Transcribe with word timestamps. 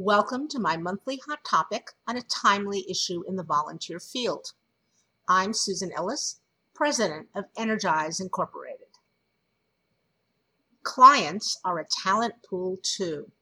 Welcome 0.00 0.46
to 0.50 0.60
my 0.60 0.76
monthly 0.76 1.20
hot 1.26 1.40
topic 1.44 1.90
on 2.06 2.16
a 2.16 2.22
timely 2.22 2.88
issue 2.88 3.24
in 3.26 3.34
the 3.34 3.42
volunteer 3.42 3.98
field. 3.98 4.52
I'm 5.26 5.52
Susan 5.52 5.90
Ellis, 5.90 6.38
President 6.72 7.26
of 7.34 7.46
Energize 7.56 8.20
Incorporated. 8.20 8.86
Clients 10.84 11.58
are 11.64 11.80
a 11.80 11.86
talent 12.04 12.34
pool 12.48 12.78
too. 12.80 13.32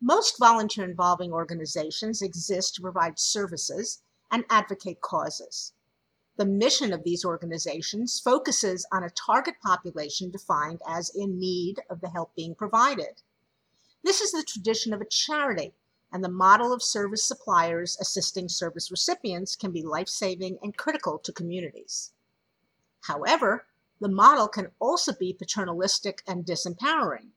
Most 0.00 0.40
volunteer 0.40 0.84
involving 0.84 1.32
organizations 1.32 2.20
exist 2.20 2.74
to 2.74 2.82
provide 2.82 3.20
services 3.20 4.02
and 4.32 4.44
advocate 4.50 5.02
causes. 5.02 5.72
The 6.36 6.46
mission 6.46 6.92
of 6.92 7.04
these 7.04 7.24
organizations 7.24 8.18
focuses 8.18 8.84
on 8.90 9.04
a 9.04 9.10
target 9.10 9.54
population 9.64 10.32
defined 10.32 10.80
as 10.84 11.12
in 11.14 11.38
need 11.38 11.80
of 11.88 12.00
the 12.00 12.10
help 12.10 12.34
being 12.34 12.56
provided. 12.56 13.22
This 14.04 14.20
is 14.20 14.32
the 14.32 14.42
tradition 14.42 14.92
of 14.92 15.00
a 15.00 15.06
charity, 15.06 15.74
and 16.10 16.24
the 16.24 16.28
model 16.28 16.72
of 16.72 16.82
service 16.82 17.24
suppliers 17.24 17.96
assisting 18.00 18.48
service 18.48 18.90
recipients 18.90 19.54
can 19.54 19.70
be 19.70 19.82
life 19.82 20.08
saving 20.08 20.58
and 20.60 20.76
critical 20.76 21.18
to 21.20 21.32
communities. 21.32 22.12
However, 23.02 23.66
the 24.00 24.08
model 24.08 24.48
can 24.48 24.72
also 24.80 25.12
be 25.12 25.32
paternalistic 25.32 26.22
and 26.26 26.44
disempowering, 26.44 27.30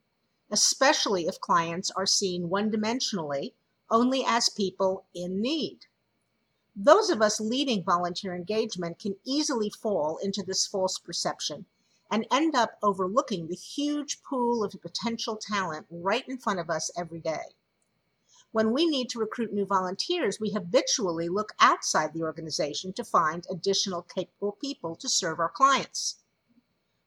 especially 0.50 1.28
if 1.28 1.40
clients 1.40 1.92
are 1.92 2.08
seen 2.08 2.50
one 2.50 2.72
dimensionally 2.72 3.54
only 3.92 4.26
as 4.26 4.50
people 4.50 5.06
in 5.14 5.42
need. 5.42 5.86
Those 6.76 7.12
of 7.12 7.22
us 7.22 7.40
leading 7.40 7.84
volunteer 7.84 8.34
engagement 8.34 8.98
can 8.98 9.16
easily 9.24 9.70
fall 9.70 10.18
into 10.18 10.42
this 10.42 10.66
false 10.66 10.98
perception 10.98 11.68
and 12.12 12.26
end 12.32 12.56
up 12.56 12.78
overlooking 12.82 13.48
the 13.48 13.56
huge 13.56 14.22
pool 14.24 14.64
of 14.64 14.80
potential 14.82 15.36
talent 15.36 15.88
right 15.90 16.28
in 16.28 16.38
front 16.38 16.60
of 16.60 16.70
us 16.70 16.92
every 16.98 17.20
day. 17.20 17.56
When 18.52 18.72
we 18.72 18.86
need 18.86 19.10
to 19.10 19.20
recruit 19.20 19.52
new 19.52 19.66
volunteers, 19.66 20.40
we 20.40 20.52
habitually 20.52 21.28
look 21.28 21.54
outside 21.60 22.14
the 22.14 22.24
organization 22.24 22.94
to 22.94 23.04
find 23.04 23.46
additional 23.50 24.02
capable 24.02 24.54
people 24.54 24.96
to 24.96 25.10
serve 25.10 25.40
our 25.40 25.50
clients. 25.50 26.24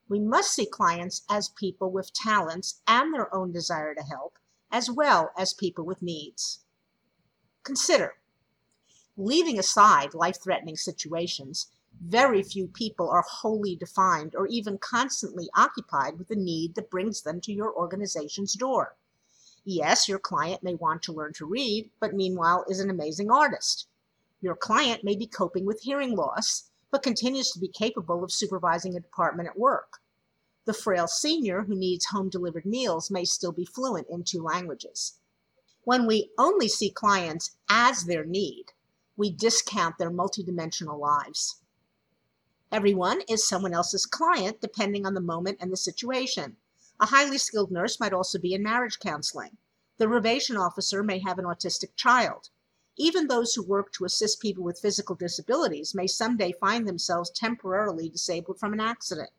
We 0.09 0.21
must 0.21 0.53
see 0.53 0.67
clients 0.67 1.23
as 1.29 1.49
people 1.49 1.91
with 1.91 2.13
talents 2.13 2.81
and 2.87 3.15
their 3.15 3.35
own 3.35 3.53
desire 3.53 3.95
to 3.95 4.03
help, 4.03 4.39
as 4.71 4.91
well 4.91 5.33
as 5.37 5.55
people 5.55 5.85
with 5.85 6.03
needs. 6.03 6.61
Consider 7.63 8.15
Leaving 9.21 9.59
aside 9.59 10.15
life 10.15 10.41
threatening 10.41 10.77
situations, 10.77 11.73
very 12.01 12.43
few 12.43 12.69
people 12.69 13.11
are 13.11 13.25
wholly 13.29 13.77
defined 13.77 14.35
or 14.35 14.47
even 14.47 14.79
constantly 14.79 15.51
occupied 15.55 16.19
with 16.19 16.29
the 16.29 16.37
need 16.37 16.75
that 16.75 16.91
brings 16.91 17.23
them 17.23 17.41
to 17.43 17.53
your 17.53 17.75
organization's 17.75 18.55
door. 18.55 18.97
Yes, 19.65 20.09
your 20.09 20.19
client 20.19 20.63
may 20.63 20.75
want 20.75 21.03
to 21.03 21.13
learn 21.13 21.33
to 21.35 21.45
read, 21.45 21.91
but 22.01 22.15
meanwhile 22.15 22.65
is 22.69 22.81
an 22.81 22.89
amazing 22.89 23.31
artist. 23.31 23.89
Your 24.41 24.55
client 24.55 25.05
may 25.05 25.17
be 25.17 25.27
coping 25.27 25.67
with 25.67 25.83
hearing 25.83 26.15
loss, 26.15 26.71
but 26.91 27.03
continues 27.03 27.51
to 27.51 27.59
be 27.59 27.69
capable 27.69 28.25
of 28.25 28.33
supervising 28.33 28.97
a 28.97 29.01
department 29.01 29.49
at 29.49 29.59
work. 29.59 29.99
The 30.65 30.73
frail 30.73 31.09
senior 31.09 31.63
who 31.63 31.75
needs 31.75 32.07
home 32.07 32.31
delivered 32.31 32.65
meals 32.65 33.11
may 33.11 33.25
still 33.25 33.53
be 33.53 33.65
fluent 33.65 34.07
in 34.09 34.25
two 34.25 34.43
languages. 34.43 35.19
When 35.85 36.07
we 36.07 36.31
only 36.39 36.69
see 36.69 36.91
clients 36.91 37.57
as 37.69 38.05
their 38.05 38.25
need, 38.25 38.67
we 39.17 39.31
discount 39.31 39.99
their 39.99 40.11
multidimensional 40.11 40.99
lives. 40.99 41.57
Everyone 42.71 43.23
is 43.29 43.49
someone 43.49 43.73
else's 43.73 44.05
client 44.05 44.61
depending 44.61 45.07
on 45.07 45.15
the 45.15 45.21
moment 45.21 45.57
and 45.61 45.73
the 45.73 45.77
situation. 45.77 46.59
A 47.01 47.07
highly 47.07 47.39
skilled 47.39 47.71
nurse 47.71 47.99
might 47.99 48.13
also 48.13 48.39
be 48.39 48.53
in 48.53 48.63
marriage 48.63 48.99
counseling. 48.99 49.57
The 49.97 50.07
probation 50.07 50.57
officer 50.57 51.03
may 51.03 51.21
have 51.21 51.39
an 51.39 51.47
autistic 51.47 51.97
child. 51.97 52.51
Even 52.97 53.27
those 53.27 53.55
who 53.55 53.63
work 53.63 53.93
to 53.93 54.05
assist 54.05 54.41
people 54.41 54.65
with 54.65 54.81
physical 54.81 55.15
disabilities 55.15 55.95
may 55.95 56.07
someday 56.07 56.53
find 56.53 56.87
themselves 56.87 57.31
temporarily 57.31 58.11
disabled 58.11 58.59
from 58.59 58.75
an 58.75 58.81
accident. 58.81 59.31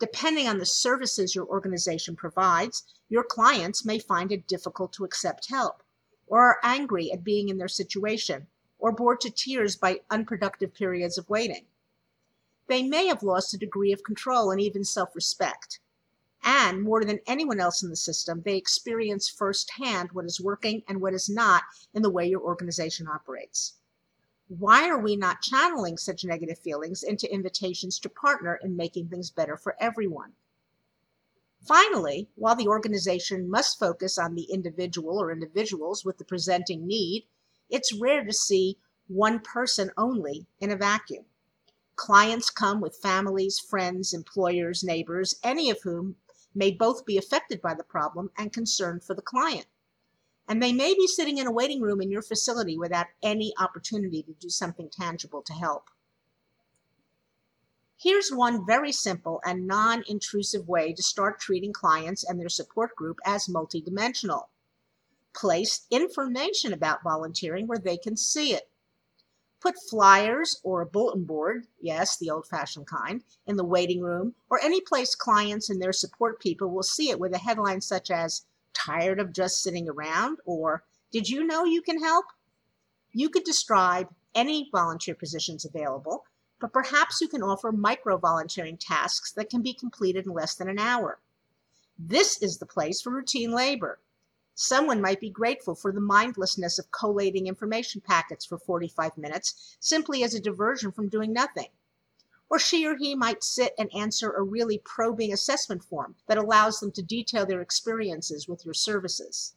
Depending 0.00 0.48
on 0.48 0.58
the 0.58 0.66
services 0.66 1.34
your 1.36 1.46
organization 1.46 2.16
provides, 2.16 2.82
your 3.08 3.22
clients 3.22 3.84
may 3.84 4.00
find 4.00 4.32
it 4.32 4.48
difficult 4.48 4.92
to 4.94 5.04
accept 5.04 5.48
help 5.48 5.84
or 6.26 6.40
are 6.40 6.58
angry 6.64 7.12
at 7.12 7.22
being 7.22 7.48
in 7.48 7.58
their 7.58 7.68
situation, 7.68 8.48
or 8.82 8.90
bored 8.90 9.20
to 9.20 9.30
tears 9.30 9.76
by 9.76 10.00
unproductive 10.10 10.74
periods 10.74 11.16
of 11.16 11.30
waiting. 11.30 11.64
They 12.66 12.82
may 12.82 13.06
have 13.06 13.22
lost 13.22 13.54
a 13.54 13.58
degree 13.58 13.92
of 13.92 14.02
control 14.02 14.50
and 14.50 14.60
even 14.60 14.84
self 14.84 15.14
respect. 15.14 15.78
And 16.42 16.82
more 16.82 17.04
than 17.04 17.20
anyone 17.24 17.60
else 17.60 17.84
in 17.84 17.90
the 17.90 17.96
system, 17.96 18.42
they 18.42 18.56
experience 18.56 19.28
firsthand 19.28 20.10
what 20.10 20.24
is 20.24 20.40
working 20.40 20.82
and 20.88 21.00
what 21.00 21.14
is 21.14 21.28
not 21.28 21.62
in 21.94 22.02
the 22.02 22.10
way 22.10 22.26
your 22.26 22.40
organization 22.40 23.06
operates. 23.06 23.74
Why 24.48 24.88
are 24.88 24.98
we 24.98 25.14
not 25.14 25.42
channeling 25.42 25.96
such 25.96 26.24
negative 26.24 26.58
feelings 26.58 27.04
into 27.04 27.32
invitations 27.32 28.00
to 28.00 28.08
partner 28.08 28.58
in 28.64 28.76
making 28.76 29.08
things 29.10 29.30
better 29.30 29.56
for 29.56 29.76
everyone? 29.78 30.32
Finally, 31.60 32.28
while 32.34 32.56
the 32.56 32.66
organization 32.66 33.48
must 33.48 33.78
focus 33.78 34.18
on 34.18 34.34
the 34.34 34.50
individual 34.50 35.22
or 35.22 35.30
individuals 35.30 36.04
with 36.04 36.18
the 36.18 36.24
presenting 36.24 36.84
need, 36.84 37.28
it's 37.72 37.92
rare 37.92 38.22
to 38.22 38.32
see 38.32 38.78
one 39.08 39.40
person 39.40 39.90
only 39.96 40.46
in 40.60 40.70
a 40.70 40.76
vacuum. 40.76 41.24
Clients 41.96 42.50
come 42.50 42.80
with 42.80 43.00
families, 43.02 43.58
friends, 43.58 44.12
employers, 44.12 44.84
neighbors, 44.84 45.40
any 45.42 45.70
of 45.70 45.80
whom 45.82 46.16
may 46.54 46.70
both 46.70 47.06
be 47.06 47.16
affected 47.16 47.62
by 47.62 47.74
the 47.74 47.82
problem 47.82 48.30
and 48.36 48.52
concerned 48.52 49.02
for 49.02 49.14
the 49.14 49.22
client. 49.22 49.66
And 50.46 50.62
they 50.62 50.72
may 50.72 50.94
be 50.94 51.06
sitting 51.06 51.38
in 51.38 51.46
a 51.46 51.52
waiting 51.52 51.80
room 51.80 52.02
in 52.02 52.10
your 52.10 52.22
facility 52.22 52.76
without 52.76 53.06
any 53.22 53.54
opportunity 53.58 54.22
to 54.22 54.32
do 54.34 54.50
something 54.50 54.90
tangible 54.90 55.42
to 55.42 55.52
help. 55.52 55.88
Here's 57.96 58.30
one 58.30 58.66
very 58.66 58.92
simple 58.92 59.40
and 59.44 59.66
non 59.66 60.02
intrusive 60.08 60.68
way 60.68 60.92
to 60.92 61.02
start 61.02 61.40
treating 61.40 61.72
clients 61.72 62.24
and 62.24 62.38
their 62.38 62.48
support 62.48 62.96
group 62.96 63.18
as 63.24 63.46
multidimensional. 63.46 64.48
Place 65.34 65.86
information 65.90 66.72
about 66.72 67.02
volunteering 67.02 67.66
where 67.66 67.78
they 67.78 67.96
can 67.96 68.16
see 68.16 68.54
it. 68.54 68.70
Put 69.60 69.74
flyers 69.88 70.60
or 70.62 70.80
a 70.80 70.86
bulletin 70.86 71.24
board, 71.24 71.66
yes, 71.80 72.16
the 72.16 72.30
old 72.30 72.46
fashioned 72.46 72.86
kind, 72.86 73.22
in 73.46 73.56
the 73.56 73.64
waiting 73.64 74.00
room 74.00 74.34
or 74.50 74.60
any 74.60 74.80
place 74.80 75.14
clients 75.14 75.70
and 75.70 75.80
their 75.80 75.92
support 75.92 76.40
people 76.40 76.68
will 76.68 76.82
see 76.82 77.10
it 77.10 77.20
with 77.20 77.34
a 77.34 77.38
headline 77.38 77.80
such 77.80 78.10
as, 78.10 78.44
Tired 78.74 79.20
of 79.20 79.32
just 79.32 79.62
sitting 79.62 79.88
around? 79.88 80.38
or 80.44 80.84
Did 81.10 81.28
you 81.28 81.44
know 81.44 81.64
you 81.64 81.82
can 81.82 82.02
help? 82.02 82.26
You 83.12 83.28
could 83.28 83.44
describe 83.44 84.08
any 84.34 84.68
volunteer 84.72 85.14
positions 85.14 85.64
available 85.64 86.24
but 86.62 86.72
perhaps 86.72 87.20
you 87.20 87.26
can 87.26 87.42
offer 87.42 87.72
micro 87.72 88.16
volunteering 88.16 88.76
tasks 88.76 89.32
that 89.32 89.50
can 89.50 89.62
be 89.62 89.74
completed 89.74 90.26
in 90.26 90.32
less 90.32 90.54
than 90.54 90.68
an 90.68 90.78
hour. 90.78 91.18
This 91.98 92.40
is 92.40 92.58
the 92.58 92.66
place 92.66 93.02
for 93.02 93.10
routine 93.10 93.50
labor. 93.50 93.98
Someone 94.54 95.00
might 95.00 95.18
be 95.18 95.30
grateful 95.30 95.74
for 95.74 95.92
the 95.92 96.00
mindlessness 96.00 96.78
of 96.78 96.90
collating 96.90 97.46
information 97.46 98.02
packets 98.02 98.44
for 98.44 98.58
45 98.58 99.16
minutes 99.16 99.78
simply 99.80 100.22
as 100.22 100.34
a 100.34 100.40
diversion 100.40 100.92
from 100.92 101.08
doing 101.08 101.32
nothing. 101.32 101.70
Or 102.50 102.58
she 102.58 102.86
or 102.86 102.96
he 102.98 103.14
might 103.14 103.42
sit 103.42 103.74
and 103.78 103.90
answer 103.94 104.30
a 104.30 104.42
really 104.42 104.76
probing 104.76 105.32
assessment 105.32 105.82
form 105.82 106.16
that 106.26 106.36
allows 106.36 106.80
them 106.80 106.92
to 106.92 107.02
detail 107.02 107.46
their 107.46 107.62
experiences 107.62 108.46
with 108.46 108.66
your 108.66 108.74
services. 108.74 109.54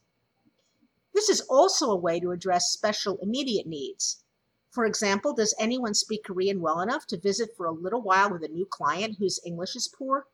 This 1.12 1.28
is 1.28 1.42
also 1.42 1.90
a 1.90 1.96
way 1.96 2.18
to 2.20 2.30
address 2.30 2.70
special 2.70 3.18
immediate 3.18 3.66
needs. 3.66 4.24
For 4.70 4.86
example, 4.86 5.34
does 5.34 5.54
anyone 5.58 5.92
speak 5.92 6.24
Korean 6.24 6.62
well 6.62 6.80
enough 6.80 7.06
to 7.08 7.18
visit 7.18 7.54
for 7.54 7.66
a 7.66 7.70
little 7.70 8.00
while 8.00 8.30
with 8.30 8.42
a 8.44 8.48
new 8.48 8.64
client 8.64 9.16
whose 9.18 9.40
English 9.44 9.76
is 9.76 9.88
poor? 9.88 10.26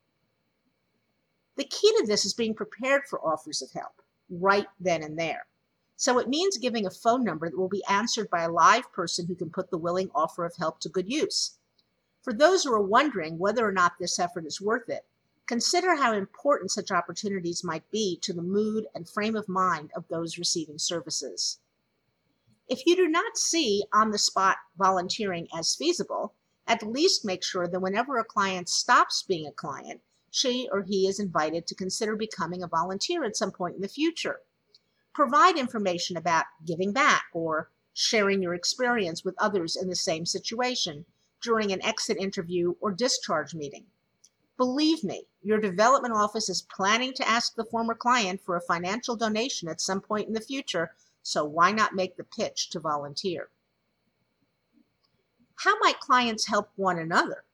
The 1.56 1.64
key 1.64 1.92
to 1.98 2.06
this 2.06 2.24
is 2.24 2.32
being 2.32 2.54
prepared 2.54 3.08
for 3.08 3.20
offers 3.26 3.60
of 3.60 3.72
help 3.72 4.01
right 4.32 4.66
then 4.80 5.02
and 5.02 5.18
there. 5.18 5.46
So 5.96 6.18
it 6.18 6.28
means 6.28 6.58
giving 6.58 6.86
a 6.86 6.90
phone 6.90 7.22
number 7.22 7.48
that 7.48 7.56
will 7.56 7.68
be 7.68 7.84
answered 7.88 8.28
by 8.30 8.42
a 8.42 8.50
live 8.50 8.90
person 8.92 9.26
who 9.26 9.34
can 9.34 9.50
put 9.50 9.70
the 9.70 9.78
willing 9.78 10.10
offer 10.14 10.44
of 10.44 10.56
help 10.56 10.80
to 10.80 10.88
good 10.88 11.08
use. 11.08 11.58
For 12.22 12.32
those 12.32 12.64
who 12.64 12.72
are 12.72 12.82
wondering 12.82 13.38
whether 13.38 13.66
or 13.66 13.72
not 13.72 13.98
this 13.98 14.18
effort 14.18 14.46
is 14.46 14.60
worth 14.60 14.88
it, 14.88 15.06
consider 15.46 15.96
how 15.96 16.12
important 16.12 16.70
such 16.70 16.90
opportunities 16.90 17.62
might 17.62 17.88
be 17.90 18.16
to 18.22 18.32
the 18.32 18.42
mood 18.42 18.86
and 18.94 19.08
frame 19.08 19.36
of 19.36 19.48
mind 19.48 19.90
of 19.94 20.08
those 20.08 20.38
receiving 20.38 20.78
services. 20.78 21.58
If 22.68 22.86
you 22.86 22.96
do 22.96 23.08
not 23.08 23.36
see 23.36 23.84
on 23.92 24.10
the 24.10 24.18
spot 24.18 24.56
volunteering 24.78 25.48
as 25.54 25.74
feasible, 25.74 26.34
at 26.66 26.82
least 26.82 27.24
make 27.24 27.42
sure 27.42 27.68
that 27.68 27.80
whenever 27.80 28.18
a 28.18 28.24
client 28.24 28.68
stops 28.68 29.22
being 29.22 29.46
a 29.46 29.52
client, 29.52 30.00
she 30.34 30.66
or 30.72 30.80
he 30.80 31.06
is 31.06 31.20
invited 31.20 31.66
to 31.66 31.74
consider 31.74 32.16
becoming 32.16 32.62
a 32.62 32.66
volunteer 32.66 33.22
at 33.22 33.36
some 33.36 33.52
point 33.52 33.76
in 33.76 33.82
the 33.82 33.86
future. 33.86 34.40
Provide 35.12 35.58
information 35.58 36.16
about 36.16 36.46
giving 36.64 36.90
back 36.90 37.24
or 37.34 37.70
sharing 37.92 38.40
your 38.40 38.54
experience 38.54 39.22
with 39.22 39.34
others 39.36 39.76
in 39.76 39.90
the 39.90 39.94
same 39.94 40.24
situation 40.24 41.04
during 41.42 41.70
an 41.70 41.84
exit 41.84 42.16
interview 42.16 42.74
or 42.80 42.92
discharge 42.92 43.54
meeting. 43.54 43.84
Believe 44.56 45.04
me, 45.04 45.26
your 45.42 45.60
development 45.60 46.14
office 46.14 46.48
is 46.48 46.62
planning 46.62 47.12
to 47.12 47.28
ask 47.28 47.54
the 47.54 47.66
former 47.66 47.94
client 47.94 48.40
for 48.40 48.56
a 48.56 48.62
financial 48.62 49.16
donation 49.16 49.68
at 49.68 49.82
some 49.82 50.00
point 50.00 50.28
in 50.28 50.32
the 50.32 50.40
future, 50.40 50.94
so 51.22 51.44
why 51.44 51.72
not 51.72 51.94
make 51.94 52.16
the 52.16 52.24
pitch 52.24 52.70
to 52.70 52.80
volunteer? 52.80 53.50
How 55.56 55.78
might 55.80 56.00
clients 56.00 56.46
help 56.46 56.70
one 56.76 56.98
another? 56.98 57.44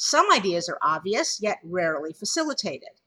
Some 0.00 0.30
ideas 0.30 0.68
are 0.68 0.78
obvious, 0.80 1.40
yet 1.42 1.58
rarely 1.64 2.12
facilitated. 2.12 3.00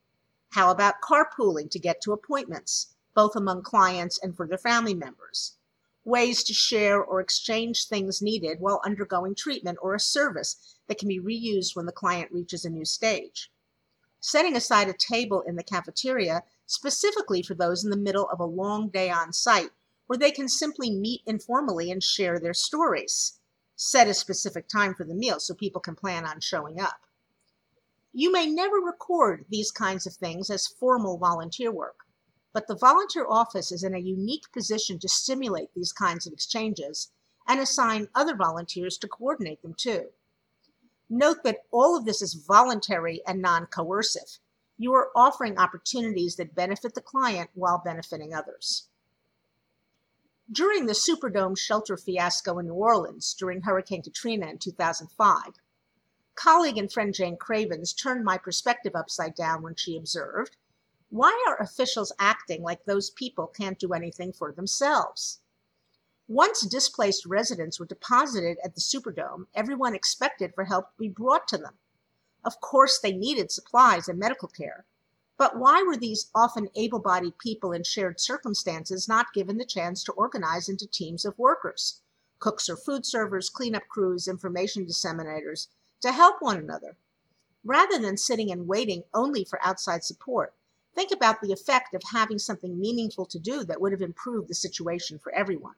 How 0.50 0.70
about 0.70 1.00
carpooling 1.00 1.70
to 1.70 1.78
get 1.78 2.02
to 2.02 2.12
appointments, 2.12 2.88
both 3.14 3.34
among 3.34 3.62
clients 3.62 4.18
and 4.18 4.36
for 4.36 4.46
their 4.46 4.58
family 4.58 4.92
members? 4.92 5.56
Ways 6.04 6.44
to 6.44 6.52
share 6.52 7.02
or 7.02 7.18
exchange 7.18 7.86
things 7.86 8.20
needed 8.20 8.60
while 8.60 8.82
undergoing 8.84 9.34
treatment 9.34 9.78
or 9.80 9.94
a 9.94 9.98
service 9.98 10.76
that 10.86 10.98
can 10.98 11.08
be 11.08 11.18
reused 11.18 11.74
when 11.74 11.86
the 11.86 11.92
client 11.92 12.30
reaches 12.30 12.66
a 12.66 12.68
new 12.68 12.84
stage. 12.84 13.50
Setting 14.20 14.54
aside 14.54 14.90
a 14.90 14.92
table 14.92 15.40
in 15.40 15.56
the 15.56 15.64
cafeteria 15.64 16.42
specifically 16.66 17.42
for 17.42 17.54
those 17.54 17.82
in 17.82 17.88
the 17.88 17.96
middle 17.96 18.28
of 18.28 18.38
a 18.38 18.44
long 18.44 18.90
day 18.90 19.08
on 19.08 19.32
site 19.32 19.70
where 20.08 20.18
they 20.18 20.30
can 20.30 20.46
simply 20.46 20.90
meet 20.90 21.22
informally 21.24 21.90
and 21.90 22.02
share 22.02 22.38
their 22.38 22.52
stories 22.52 23.40
set 23.82 24.06
a 24.06 24.14
specific 24.14 24.68
time 24.68 24.94
for 24.94 25.02
the 25.02 25.14
meal 25.14 25.40
so 25.40 25.54
people 25.54 25.80
can 25.80 25.96
plan 25.96 26.24
on 26.24 26.40
showing 26.40 26.80
up. 26.80 27.00
You 28.12 28.30
may 28.30 28.46
never 28.46 28.76
record 28.76 29.44
these 29.48 29.72
kinds 29.72 30.06
of 30.06 30.14
things 30.14 30.50
as 30.50 30.66
formal 30.66 31.18
volunteer 31.18 31.72
work, 31.72 32.06
but 32.52 32.68
the 32.68 32.76
volunteer 32.76 33.26
office 33.26 33.72
is 33.72 33.82
in 33.82 33.94
a 33.94 33.98
unique 33.98 34.52
position 34.52 35.00
to 35.00 35.08
stimulate 35.08 35.74
these 35.74 35.92
kinds 35.92 36.26
of 36.26 36.32
exchanges 36.32 37.10
and 37.48 37.58
assign 37.58 38.08
other 38.14 38.36
volunteers 38.36 38.96
to 38.98 39.08
coordinate 39.08 39.62
them 39.62 39.74
too. 39.74 40.10
Note 41.10 41.42
that 41.42 41.64
all 41.72 41.96
of 41.96 42.04
this 42.04 42.22
is 42.22 42.34
voluntary 42.34 43.20
and 43.26 43.42
non 43.42 43.66
coercive. 43.66 44.38
You 44.78 44.94
are 44.94 45.10
offering 45.16 45.58
opportunities 45.58 46.36
that 46.36 46.54
benefit 46.54 46.94
the 46.94 47.00
client 47.00 47.50
while 47.54 47.82
benefiting 47.84 48.32
others. 48.32 48.88
During 50.50 50.86
the 50.86 50.92
Superdome 50.92 51.56
shelter 51.56 51.96
fiasco 51.96 52.58
in 52.58 52.66
New 52.66 52.74
Orleans 52.74 53.32
during 53.32 53.62
Hurricane 53.62 54.02
Katrina 54.02 54.48
in 54.48 54.58
2005, 54.58 55.60
colleague 56.34 56.76
and 56.76 56.92
friend 56.92 57.14
Jayne 57.14 57.36
Cravens 57.36 57.92
turned 57.92 58.24
my 58.24 58.38
perspective 58.38 58.96
upside 58.96 59.36
down 59.36 59.62
when 59.62 59.76
she 59.76 59.96
observed, 59.96 60.56
Why 61.10 61.44
are 61.46 61.62
officials 61.62 62.12
acting 62.18 62.62
like 62.62 62.84
those 62.84 63.08
people 63.08 63.46
can't 63.46 63.78
do 63.78 63.92
anything 63.92 64.32
for 64.32 64.52
themselves? 64.52 65.40
Once 66.26 66.62
displaced 66.62 67.24
residents 67.24 67.78
were 67.78 67.86
deposited 67.86 68.58
at 68.64 68.74
the 68.74 68.80
Superdome, 68.80 69.46
everyone 69.54 69.94
expected 69.94 70.54
for 70.54 70.64
help 70.64 70.90
to 70.90 70.98
be 70.98 71.08
brought 71.08 71.46
to 71.48 71.56
them. 71.56 71.78
Of 72.44 72.60
course, 72.60 72.98
they 72.98 73.12
needed 73.12 73.52
supplies 73.52 74.08
and 74.08 74.18
medical 74.18 74.48
care, 74.48 74.86
but 75.36 75.58
why 75.58 75.82
were 75.82 75.96
these 75.96 76.30
often 76.34 76.68
able 76.74 76.98
bodied 76.98 77.38
people 77.38 77.72
in 77.72 77.82
shared 77.82 78.20
circumstances 78.20 79.08
not 79.08 79.32
given 79.32 79.58
the 79.58 79.64
chance 79.64 80.04
to 80.04 80.12
organize 80.12 80.68
into 80.68 80.86
teams 80.86 81.24
of 81.24 81.38
workers, 81.38 82.00
cooks 82.38 82.68
or 82.68 82.76
food 82.76 83.04
servers, 83.06 83.50
cleanup 83.50 83.88
crews, 83.88 84.28
information 84.28 84.86
disseminators, 84.86 85.68
to 86.00 86.12
help 86.12 86.36
one 86.40 86.58
another? 86.58 86.96
Rather 87.64 87.98
than 87.98 88.16
sitting 88.16 88.50
and 88.50 88.68
waiting 88.68 89.04
only 89.14 89.44
for 89.44 89.64
outside 89.64 90.04
support, 90.04 90.54
think 90.94 91.10
about 91.10 91.40
the 91.40 91.52
effect 91.52 91.94
of 91.94 92.02
having 92.12 92.38
something 92.38 92.78
meaningful 92.78 93.24
to 93.24 93.38
do 93.38 93.64
that 93.64 93.80
would 93.80 93.92
have 93.92 94.02
improved 94.02 94.48
the 94.48 94.54
situation 94.54 95.18
for 95.18 95.32
everyone. 95.32 95.76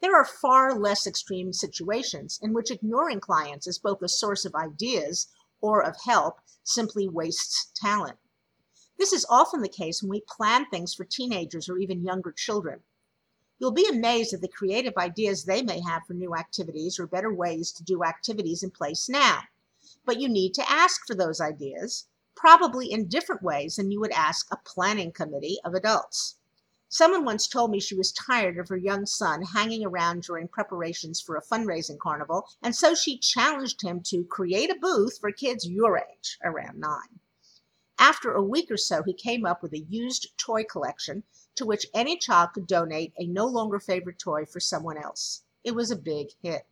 There 0.00 0.14
are 0.14 0.24
far 0.24 0.74
less 0.74 1.06
extreme 1.06 1.52
situations 1.52 2.38
in 2.42 2.52
which 2.52 2.70
ignoring 2.70 3.20
clients 3.20 3.66
as 3.66 3.78
both 3.78 4.02
a 4.02 4.08
source 4.08 4.44
of 4.44 4.54
ideas 4.54 5.28
or 5.60 5.80
of 5.80 5.96
help 6.04 6.40
simply 6.62 7.08
wastes 7.08 7.70
talent. 7.74 8.18
This 8.96 9.12
is 9.12 9.26
often 9.28 9.60
the 9.60 9.68
case 9.68 10.02
when 10.02 10.10
we 10.10 10.20
plan 10.20 10.66
things 10.66 10.94
for 10.94 11.04
teenagers 11.04 11.68
or 11.68 11.78
even 11.78 12.04
younger 12.04 12.32
children. 12.32 12.80
You'll 13.58 13.72
be 13.72 13.88
amazed 13.88 14.32
at 14.32 14.40
the 14.40 14.48
creative 14.48 14.96
ideas 14.96 15.44
they 15.44 15.62
may 15.62 15.80
have 15.80 16.06
for 16.06 16.14
new 16.14 16.34
activities 16.34 16.98
or 16.98 17.06
better 17.06 17.32
ways 17.32 17.72
to 17.72 17.84
do 17.84 18.04
activities 18.04 18.62
in 18.62 18.70
place 18.70 19.08
now. 19.08 19.42
But 20.04 20.20
you 20.20 20.28
need 20.28 20.54
to 20.54 20.70
ask 20.70 21.06
for 21.06 21.14
those 21.14 21.40
ideas, 21.40 22.06
probably 22.34 22.90
in 22.90 23.08
different 23.08 23.42
ways 23.42 23.76
than 23.76 23.90
you 23.90 24.00
would 24.00 24.12
ask 24.12 24.46
a 24.50 24.58
planning 24.64 25.12
committee 25.12 25.58
of 25.64 25.74
adults. 25.74 26.36
Someone 26.88 27.24
once 27.24 27.48
told 27.48 27.70
me 27.72 27.80
she 27.80 27.96
was 27.96 28.12
tired 28.12 28.58
of 28.58 28.68
her 28.68 28.76
young 28.76 29.06
son 29.06 29.42
hanging 29.42 29.84
around 29.84 30.22
during 30.22 30.46
preparations 30.46 31.20
for 31.20 31.36
a 31.36 31.42
fundraising 31.42 31.98
carnival, 31.98 32.48
and 32.62 32.76
so 32.76 32.94
she 32.94 33.18
challenged 33.18 33.82
him 33.82 34.00
to 34.02 34.24
create 34.24 34.70
a 34.70 34.78
booth 34.80 35.18
for 35.18 35.32
kids 35.32 35.68
your 35.68 35.98
age, 35.98 36.38
around 36.44 36.78
nine. 36.78 37.20
After 37.98 38.32
a 38.32 38.42
week 38.42 38.70
or 38.70 38.76
so, 38.76 39.02
he 39.02 39.12
came 39.12 39.46
up 39.46 39.62
with 39.62 39.72
a 39.72 39.78
used 39.78 40.36
toy 40.36 40.64
collection 40.64 41.22
to 41.54 41.64
which 41.64 41.86
any 41.94 42.16
child 42.18 42.50
could 42.52 42.66
donate 42.66 43.12
a 43.16 43.26
no 43.26 43.46
longer 43.46 43.78
favorite 43.78 44.18
toy 44.18 44.44
for 44.44 44.60
someone 44.60 44.98
else. 44.98 45.42
It 45.62 45.74
was 45.74 45.90
a 45.90 45.96
big 45.96 46.28
hit. 46.42 46.66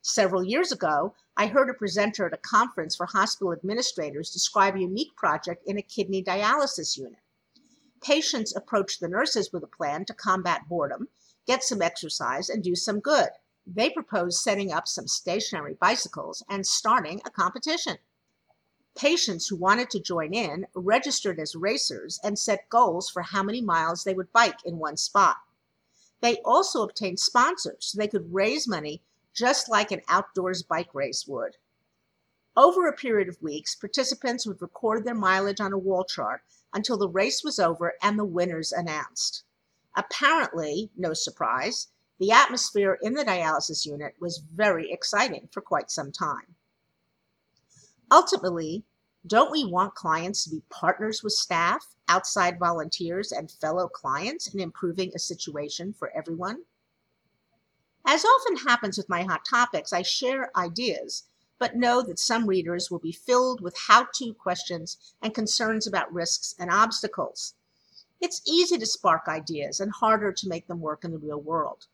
Several 0.00 0.42
years 0.42 0.72
ago, 0.72 1.14
I 1.36 1.48
heard 1.48 1.68
a 1.68 1.74
presenter 1.74 2.26
at 2.26 2.32
a 2.32 2.38
conference 2.38 2.96
for 2.96 3.06
hospital 3.06 3.52
administrators 3.52 4.30
describe 4.30 4.74
a 4.74 4.80
unique 4.80 5.14
project 5.16 5.62
in 5.66 5.76
a 5.76 5.82
kidney 5.82 6.22
dialysis 6.22 6.96
unit. 6.96 7.20
Patients 8.00 8.56
approached 8.56 9.00
the 9.00 9.08
nurses 9.08 9.52
with 9.52 9.62
a 9.62 9.68
plan 9.68 10.04
to 10.06 10.14
combat 10.14 10.68
boredom, 10.68 11.08
get 11.46 11.62
some 11.62 11.82
exercise, 11.82 12.48
and 12.48 12.64
do 12.64 12.74
some 12.74 13.00
good. 13.00 13.28
They 13.66 13.90
proposed 13.90 14.40
setting 14.40 14.72
up 14.72 14.88
some 14.88 15.06
stationary 15.06 15.74
bicycles 15.74 16.42
and 16.48 16.66
starting 16.66 17.20
a 17.26 17.30
competition. 17.30 17.98
Patients 18.98 19.46
who 19.46 19.54
wanted 19.54 19.90
to 19.90 20.00
join 20.00 20.34
in 20.34 20.66
registered 20.74 21.38
as 21.38 21.54
racers 21.54 22.18
and 22.24 22.36
set 22.36 22.68
goals 22.68 23.08
for 23.08 23.22
how 23.22 23.44
many 23.44 23.62
miles 23.62 24.02
they 24.02 24.12
would 24.12 24.32
bike 24.32 24.58
in 24.64 24.78
one 24.78 24.96
spot. 24.96 25.36
They 26.20 26.38
also 26.44 26.82
obtained 26.82 27.20
sponsors 27.20 27.86
so 27.86 27.96
they 27.96 28.08
could 28.08 28.34
raise 28.34 28.66
money 28.66 29.00
just 29.32 29.68
like 29.68 29.92
an 29.92 30.02
outdoors 30.08 30.64
bike 30.64 30.92
race 30.96 31.28
would. 31.28 31.58
Over 32.56 32.88
a 32.88 32.92
period 32.92 33.28
of 33.28 33.40
weeks, 33.40 33.76
participants 33.76 34.44
would 34.44 34.60
record 34.60 35.04
their 35.04 35.14
mileage 35.14 35.60
on 35.60 35.72
a 35.72 35.78
wall 35.78 36.02
chart 36.02 36.42
until 36.74 36.98
the 36.98 37.08
race 37.08 37.44
was 37.44 37.60
over 37.60 37.94
and 38.02 38.18
the 38.18 38.24
winners 38.24 38.72
announced. 38.72 39.44
Apparently, 39.94 40.90
no 40.96 41.14
surprise, 41.14 41.86
the 42.18 42.32
atmosphere 42.32 42.98
in 43.00 43.14
the 43.14 43.24
dialysis 43.24 43.86
unit 43.86 44.16
was 44.18 44.38
very 44.38 44.90
exciting 44.90 45.48
for 45.52 45.60
quite 45.60 45.88
some 45.88 46.10
time. 46.10 46.56
Ultimately, 48.10 48.84
don't 49.28 49.52
we 49.52 49.64
want 49.64 49.94
clients 49.94 50.44
to 50.44 50.50
be 50.50 50.62
partners 50.70 51.22
with 51.22 51.34
staff, 51.34 51.94
outside 52.08 52.58
volunteers, 52.58 53.30
and 53.30 53.50
fellow 53.50 53.88
clients 53.88 54.52
in 54.52 54.60
improving 54.60 55.12
a 55.14 55.18
situation 55.18 55.92
for 55.92 56.10
everyone? 56.16 56.62
As 58.06 58.24
often 58.24 58.56
happens 58.56 58.96
with 58.96 59.08
my 59.08 59.22
hot 59.22 59.44
topics, 59.44 59.92
I 59.92 60.02
share 60.02 60.50
ideas, 60.56 61.24
but 61.58 61.76
know 61.76 62.02
that 62.02 62.18
some 62.18 62.46
readers 62.46 62.90
will 62.90 62.98
be 62.98 63.12
filled 63.12 63.60
with 63.60 63.76
how 63.76 64.06
to 64.14 64.32
questions 64.34 65.14
and 65.20 65.34
concerns 65.34 65.86
about 65.86 66.12
risks 66.12 66.54
and 66.58 66.70
obstacles. 66.70 67.54
It's 68.20 68.42
easy 68.46 68.78
to 68.78 68.86
spark 68.86 69.28
ideas 69.28 69.78
and 69.78 69.92
harder 69.92 70.32
to 70.32 70.48
make 70.48 70.66
them 70.66 70.80
work 70.80 71.04
in 71.04 71.10
the 71.10 71.18
real 71.18 71.40
world. 71.40 71.86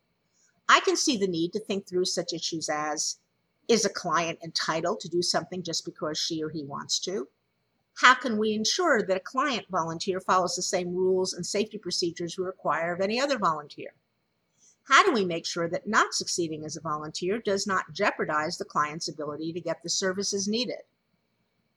I 0.69 0.81
can 0.81 0.97
see 0.97 1.17
the 1.17 1.27
need 1.27 1.53
to 1.53 1.61
think 1.61 1.87
through 1.87 2.07
such 2.07 2.33
issues 2.33 2.69
as 2.69 3.19
is 3.69 3.85
a 3.85 3.91
client 3.91 4.39
entitled 4.43 5.01
to 5.01 5.09
do 5.09 5.23
something 5.23 5.63
just 5.63 5.85
because 5.85 6.19
she 6.19 6.43
or 6.43 6.51
he 6.51 6.65
wants 6.65 6.99
to? 7.01 7.29
How 7.99 8.15
can 8.15 8.39
we 8.39 8.55
ensure 8.55 9.03
that 9.03 9.17
a 9.17 9.21
client 9.21 9.67
volunteer 9.71 10.21
follows 10.21 10.57
the 10.57 10.63
same 10.63 10.95
rules 10.95 11.33
and 11.33 11.47
safety 11.47 11.79
procedures 11.79 12.37
we 12.37 12.45
require 12.45 12.93
of 12.93 13.01
any 13.01 13.21
other 13.21 13.39
volunteer? 13.39 13.95
How 14.85 15.03
do 15.03 15.13
we 15.13 15.25
make 15.25 15.47
sure 15.47 15.69
that 15.69 15.87
not 15.87 16.13
succeeding 16.13 16.65
as 16.65 16.77
a 16.77 16.81
volunteer 16.81 17.39
does 17.39 17.67
not 17.67 17.93
jeopardize 17.93 18.59
the 18.59 18.65
client's 18.65 19.09
ability 19.09 19.53
to 19.53 19.61
get 19.61 19.83
the 19.83 19.89
services 19.89 20.47
needed? 20.47 20.83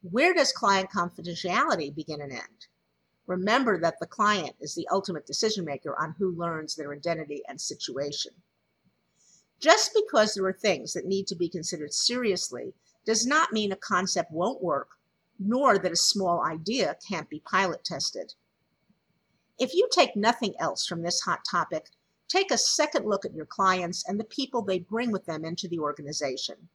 Where 0.02 0.34
does 0.34 0.52
client 0.52 0.90
confidentiality 0.90 1.94
begin 1.94 2.22
and 2.22 2.34
end? 2.34 2.68
Remember 3.26 3.80
that 3.80 4.00
the 4.00 4.08
client 4.08 4.56
is 4.60 4.74
the 4.74 4.88
ultimate 4.90 5.26
decision 5.26 5.66
maker 5.66 5.96
on 6.00 6.16
who 6.18 6.32
learns 6.32 6.76
their 6.76 6.94
identity 6.94 7.44
and 7.48 7.62
situation. 7.62 8.34
Just 9.60 9.92
because 9.94 10.34
there 10.34 10.46
are 10.46 10.54
things 10.54 10.94
that 10.94 11.06
need 11.06 11.28
to 11.28 11.36
be 11.36 11.50
considered 11.50 11.94
seriously 11.94 12.74
does 13.06 13.26
not 13.26 13.54
mean 13.54 13.72
a 13.72 13.76
concept 13.76 14.32
won't 14.32 14.62
work, 14.62 14.90
nor 15.40 15.80
that 15.80 15.92
a 15.92 15.96
small 15.96 16.44
idea 16.44 16.98
can't 17.08 17.30
be 17.30 17.40
pilot 17.40 17.84
tested. 17.84 18.34
If 19.60 19.74
you 19.74 19.88
take 19.92 20.16
nothing 20.16 20.54
else 20.60 20.86
from 20.86 21.02
this 21.02 21.22
hot 21.22 21.44
topic, 21.44 21.90
take 22.28 22.52
a 22.52 22.58
second 22.58 23.06
look 23.08 23.26
at 23.26 23.34
your 23.34 23.46
clients 23.46 24.08
and 24.08 24.20
the 24.20 24.24
people 24.24 24.62
they 24.62 24.80
bring 24.80 25.12
with 25.12 25.26
them 25.26 25.44
into 25.44 25.68
the 25.68 25.80
organization. 25.80 26.70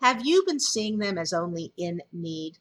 Have 0.00 0.24
you 0.24 0.44
been 0.46 0.60
seeing 0.60 0.98
them 0.98 1.18
as 1.18 1.32
only 1.32 1.72
in 1.76 2.02
need? 2.12 2.58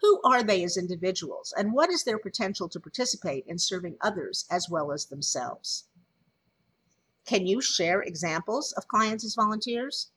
Who 0.00 0.20
are 0.22 0.42
they 0.42 0.62
as 0.62 0.76
individuals, 0.76 1.52
and 1.56 1.72
what 1.72 1.90
is 1.90 2.04
their 2.04 2.18
potential 2.18 2.68
to 2.68 2.78
participate 2.78 3.44
in 3.46 3.58
serving 3.58 3.96
others 4.00 4.46
as 4.50 4.68
well 4.68 4.92
as 4.92 5.06
themselves? 5.06 5.84
Can 7.26 7.46
you 7.46 7.60
share 7.60 8.02
examples 8.02 8.72
of 8.72 8.88
clients 8.88 9.24
as 9.24 9.34
volunteers? 9.34 10.10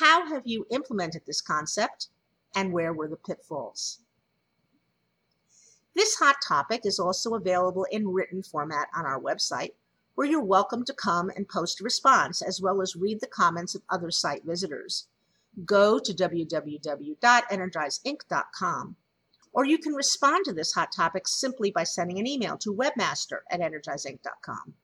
How 0.00 0.26
have 0.26 0.46
you 0.46 0.66
implemented 0.70 1.22
this 1.26 1.40
concept? 1.40 2.08
and 2.54 2.72
where 2.72 2.92
were 2.92 3.08
the 3.08 3.16
pitfalls? 3.16 3.98
This 5.94 6.16
hot 6.16 6.36
topic 6.46 6.84
is 6.86 6.98
also 6.98 7.34
available 7.34 7.86
in 7.90 8.08
written 8.08 8.42
format 8.42 8.88
on 8.94 9.04
our 9.04 9.20
website, 9.20 9.72
where 10.14 10.26
you're 10.26 10.44
welcome 10.44 10.84
to 10.84 10.94
come 10.94 11.30
and 11.34 11.48
post 11.48 11.80
a 11.80 11.84
response 11.84 12.42
as 12.42 12.60
well 12.60 12.82
as 12.82 12.96
read 12.96 13.20
the 13.20 13.26
comments 13.26 13.74
of 13.74 13.82
other 13.88 14.10
site 14.10 14.44
visitors. 14.44 15.06
Go 15.66 15.98
to 15.98 16.14
www.energizeinc.com, 16.14 18.96
or 19.52 19.66
you 19.66 19.78
can 19.78 19.94
respond 19.94 20.44
to 20.46 20.52
this 20.52 20.72
hot 20.72 20.92
topic 20.92 21.28
simply 21.28 21.70
by 21.70 21.84
sending 21.84 22.18
an 22.18 22.26
email 22.26 22.56
to 22.58 22.74
webmaster 22.74 23.40
at 23.50 23.60
energizeinc.com. 23.60 24.74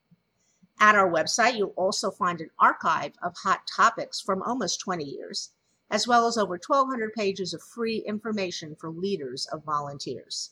At 0.81 0.95
our 0.95 1.11
website, 1.11 1.57
you'll 1.57 1.75
also 1.77 2.11
find 2.11 2.41
an 2.41 2.51
archive 2.59 3.15
of 3.21 3.37
hot 3.37 3.67
topics 3.67 4.21
from 4.21 4.43
almost 4.43 4.81
20 4.81 5.05
years, 5.05 5.51
as 5.91 6.07
well 6.07 6.27
as 6.27 6.39
over 6.39 6.55
1,200 6.55 7.13
pages 7.15 7.53
of 7.53 7.63
free 7.63 7.99
information 8.07 8.77
for 8.77 8.91
leaders 8.91 9.47
of 9.47 9.65
volunteers. 9.65 10.51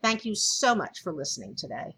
Thank 0.00 0.24
you 0.24 0.34
so 0.34 0.74
much 0.74 1.02
for 1.02 1.12
listening 1.12 1.54
today. 1.54 1.96